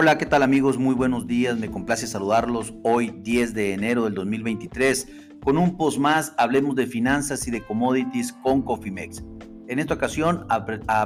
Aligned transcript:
Hola, 0.00 0.16
¿qué 0.16 0.26
tal 0.26 0.44
amigos? 0.44 0.78
Muy 0.78 0.94
buenos 0.94 1.26
días, 1.26 1.58
me 1.58 1.72
complace 1.72 2.06
saludarlos 2.06 2.72
hoy 2.84 3.12
10 3.24 3.52
de 3.52 3.72
enero 3.72 4.04
del 4.04 4.14
2023 4.14 5.08
con 5.42 5.58
un 5.58 5.76
post 5.76 5.98
más, 5.98 6.34
hablemos 6.38 6.76
de 6.76 6.86
finanzas 6.86 7.48
y 7.48 7.50
de 7.50 7.62
commodities 7.62 8.32
con 8.32 8.62
Cofimex. 8.62 9.24
En 9.66 9.80
esta 9.80 9.94
ocasión 9.94 10.46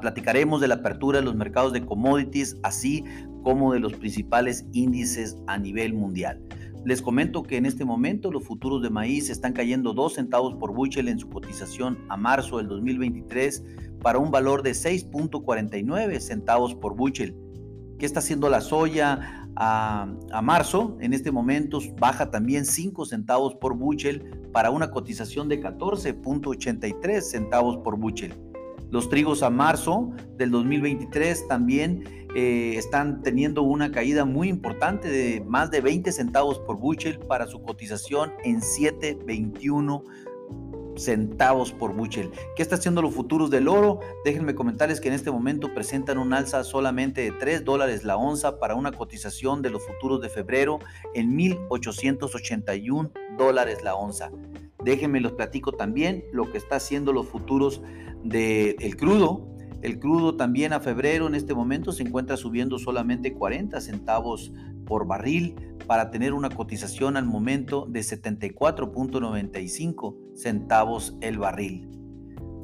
platicaremos 0.00 0.62
de 0.62 0.68
la 0.68 0.76
apertura 0.76 1.18
de 1.18 1.26
los 1.26 1.34
mercados 1.34 1.74
de 1.74 1.84
commodities, 1.84 2.56
así 2.62 3.04
como 3.42 3.74
de 3.74 3.80
los 3.80 3.92
principales 3.92 4.64
índices 4.72 5.36
a 5.48 5.58
nivel 5.58 5.92
mundial. 5.92 6.40
Les 6.86 7.02
comento 7.02 7.42
que 7.42 7.58
en 7.58 7.66
este 7.66 7.84
momento 7.84 8.32
los 8.32 8.44
futuros 8.44 8.80
de 8.80 8.88
maíz 8.88 9.28
están 9.28 9.52
cayendo 9.52 9.92
2 9.92 10.14
centavos 10.14 10.54
por 10.54 10.72
bushel 10.72 11.08
en 11.08 11.18
su 11.18 11.28
cotización 11.28 11.98
a 12.08 12.16
marzo 12.16 12.56
del 12.56 12.68
2023 12.68 13.64
para 14.00 14.18
un 14.18 14.30
valor 14.30 14.62
de 14.62 14.70
6.49 14.70 16.20
centavos 16.20 16.74
por 16.74 16.96
bushel. 16.96 17.36
¿Qué 17.98 18.06
está 18.06 18.20
haciendo 18.20 18.48
la 18.48 18.60
soya 18.60 19.48
a, 19.56 20.40
marzo? 20.42 20.96
En 21.00 21.12
este 21.12 21.32
momento 21.32 21.80
baja 21.98 22.30
también 22.30 22.64
5 22.64 23.04
centavos 23.06 23.56
por 23.56 23.76
bushel 23.76 24.48
para 24.52 24.70
una 24.70 24.90
cotización 24.90 25.48
de 25.48 25.60
14.83 25.60 27.20
centavos 27.20 27.78
por 27.78 27.98
bushel. 27.98 28.34
Los 28.90 29.08
trigos 29.08 29.42
a 29.42 29.50
marzo 29.50 30.12
del 30.36 30.50
2023 30.52 31.48
también 31.48 32.04
eh, 32.36 32.74
están 32.76 33.20
teniendo 33.22 33.62
una 33.62 33.90
caída 33.90 34.24
muy 34.24 34.48
importante 34.48 35.10
de 35.10 35.44
más 35.44 35.70
de 35.72 35.80
20 35.80 36.12
centavos 36.12 36.60
por 36.60 36.78
bushel 36.78 37.18
para 37.18 37.48
su 37.48 37.60
cotización 37.62 38.30
en 38.44 38.60
7.21 38.60 40.04
centavos 40.98 41.72
por 41.72 41.94
bushel. 41.94 42.30
¿Qué 42.56 42.62
está 42.62 42.76
haciendo 42.76 43.02
los 43.02 43.14
futuros 43.14 43.50
del 43.50 43.68
oro? 43.68 44.00
Déjenme 44.24 44.54
comentarles 44.54 45.00
que 45.00 45.08
en 45.08 45.14
este 45.14 45.30
momento 45.30 45.72
presentan 45.74 46.18
un 46.18 46.32
alza 46.32 46.64
solamente 46.64 47.22
de 47.22 47.32
3 47.32 47.64
dólares 47.64 48.04
la 48.04 48.16
onza 48.16 48.58
para 48.58 48.74
una 48.74 48.92
cotización 48.92 49.62
de 49.62 49.70
los 49.70 49.86
futuros 49.86 50.20
de 50.20 50.28
febrero 50.28 50.78
en 51.14 51.36
1.881 51.36 53.12
dólares 53.38 53.82
la 53.82 53.94
onza. 53.94 54.30
Déjenme 54.84 55.20
los 55.20 55.32
platico 55.32 55.72
también 55.72 56.24
lo 56.32 56.50
que 56.50 56.58
está 56.58 56.76
haciendo 56.76 57.12
los 57.12 57.26
futuros 57.26 57.82
del 58.22 58.96
crudo. 58.96 59.46
El 59.82 60.00
crudo 60.00 60.36
también 60.36 60.72
a 60.72 60.80
febrero 60.80 61.28
en 61.28 61.36
este 61.36 61.54
momento 61.54 61.92
se 61.92 62.02
encuentra 62.02 62.36
subiendo 62.36 62.78
solamente 62.78 63.32
40 63.32 63.80
centavos 63.80 64.52
por 64.88 65.06
barril 65.06 65.54
para 65.86 66.10
tener 66.10 66.32
una 66.32 66.48
cotización 66.48 67.16
al 67.16 67.26
momento 67.26 67.86
de 67.88 68.00
74.95 68.00 70.16
centavos 70.34 71.16
el 71.20 71.38
barril. 71.38 71.88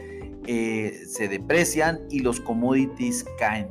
eh, 0.46 1.04
se 1.06 1.28
deprecian 1.28 2.00
y 2.10 2.20
los 2.20 2.40
commodities 2.40 3.24
caen. 3.38 3.68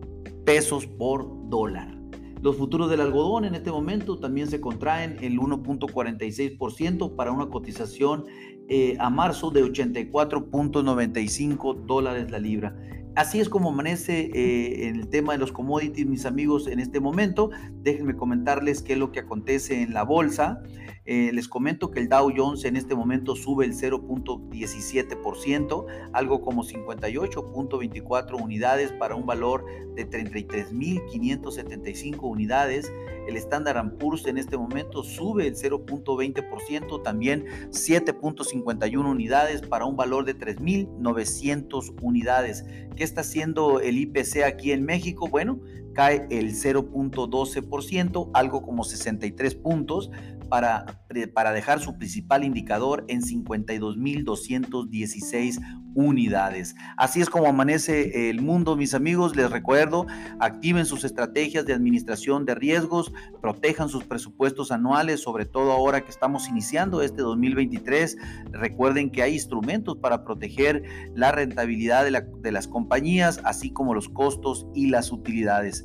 pesos 0.45 0.87
por 0.87 1.27
dólar. 1.49 1.95
Los 2.41 2.55
futuros 2.57 2.89
del 2.89 3.01
algodón 3.01 3.45
en 3.45 3.53
este 3.55 3.71
momento 3.71 4.19
también 4.19 4.47
se 4.47 4.59
contraen 4.59 5.17
el 5.21 5.39
1.46% 5.39 7.15
para 7.15 7.31
una 7.31 7.49
cotización 7.49 8.25
eh, 8.67 8.97
a 8.99 9.09
marzo 9.09 9.49
de 9.51 9.63
84.95 9.63 11.85
dólares 11.85 12.29
la 12.31 12.39
libra. 12.39 12.75
Así 13.16 13.40
es 13.40 13.47
como 13.47 13.69
amanece 13.69 14.31
eh, 14.34 14.90
el 14.90 15.07
tema 15.07 15.34
de 15.34 15.40
los 15.40 15.51
commodities, 15.51 16.07
mis 16.07 16.25
amigos, 16.25 16.68
en 16.68 16.79
este 16.79 17.00
momento. 17.00 17.51
Déjenme 17.72 18.16
comentarles 18.16 18.81
qué 18.81 18.94
es 18.94 19.00
lo 19.00 19.12
que 19.12 19.19
acontece 19.19 19.81
en 19.81 19.94
la 19.94 20.03
bolsa. 20.03 20.63
Eh, 21.05 21.31
les 21.33 21.49
comento 21.49 21.91
que 21.91 21.99
el 21.99 22.07
Dow 22.07 22.31
Jones 22.35 22.63
en 22.63 22.77
este 22.77 22.95
momento 22.95 23.35
sube 23.35 23.65
el 23.65 23.73
0.17%, 23.73 25.85
algo 26.13 26.41
como 26.41 26.63
58.24 26.63 28.41
unidades 28.41 28.93
para 28.93 29.13
un 29.15 29.25
valor 29.25 29.65
de 29.95 30.09
33.575 30.09 32.19
unidades. 32.21 32.89
El 33.27 33.35
Standard 33.35 33.97
Poor's 33.97 34.25
en 34.27 34.37
este 34.37 34.57
momento 34.57 35.03
sube 35.03 35.45
el 35.47 35.55
0.20%, 35.55 37.03
también 37.03 37.47
7.51 37.69 39.05
unidades 39.05 39.61
para 39.61 39.83
un 39.85 39.97
valor 39.97 40.23
de 40.23 40.37
3.900 40.37 41.95
unidades. 42.01 42.63
¿Qué 42.95 43.03
está 43.03 43.19
haciendo 43.21 43.79
el 43.81 43.97
IPC 43.97 44.43
aquí 44.45 44.71
en 44.71 44.85
México? 44.85 45.27
Bueno, 45.27 45.59
cae 45.94 46.27
el 46.29 46.53
0.12%, 46.53 48.29
algo 48.33 48.61
como 48.61 48.83
63 48.83 49.56
puntos, 49.56 50.11
para, 50.53 50.85
para 51.33 51.51
dejar 51.51 51.79
su 51.79 51.97
principal 51.97 52.44
indicador 52.44 53.05
en 53.07 53.23
52.216 53.23 55.59
unidades. 55.95 56.75
Así 56.95 57.21
es 57.21 57.31
como 57.31 57.47
amanece 57.47 58.29
el 58.29 58.39
mundo, 58.39 58.75
mis 58.75 58.94
amigos. 58.94 59.35
Les 59.35 59.50
recuerdo, 59.50 60.05
activen 60.39 60.85
sus 60.85 61.05
estrategias 61.05 61.65
de 61.65 61.73
administración 61.73 62.45
de 62.45 62.53
riesgos, 62.53 63.11
protejan 63.41 63.89
sus 63.89 64.03
presupuestos 64.03 64.71
anuales, 64.71 65.23
sobre 65.23 65.47
todo 65.47 65.71
ahora 65.71 66.01
que 66.01 66.11
estamos 66.11 66.47
iniciando 66.47 67.01
este 67.01 67.23
2023. 67.23 68.15
Recuerden 68.51 69.09
que 69.09 69.23
hay 69.23 69.33
instrumentos 69.33 69.97
para 69.97 70.23
proteger 70.23 70.83
la 71.15 71.31
rentabilidad 71.31 72.03
de, 72.03 72.23
de 72.44 72.51
las 72.51 72.67
compañías, 72.67 73.41
así 73.44 73.73
como 73.73 73.95
los 73.95 74.07
costos 74.07 74.67
y 74.75 74.91
las 74.91 75.11
utilidades. 75.11 75.83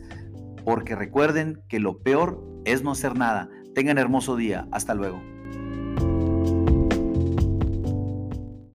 Porque 0.62 0.94
recuerden 0.94 1.62
que 1.70 1.80
lo 1.80 2.02
peor 2.02 2.46
es 2.66 2.82
no 2.82 2.92
hacer 2.92 3.16
nada. 3.16 3.48
Tengan 3.74 3.98
hermoso 3.98 4.36
día. 4.36 4.66
Hasta 4.72 4.94
luego. 4.94 5.22